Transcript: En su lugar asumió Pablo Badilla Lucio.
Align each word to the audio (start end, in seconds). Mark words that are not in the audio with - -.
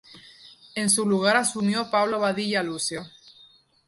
En 0.73 0.89
su 0.89 1.05
lugar 1.07 1.37
asumió 1.37 1.91
Pablo 1.91 2.19
Badilla 2.19 2.63
Lucio. 2.63 3.05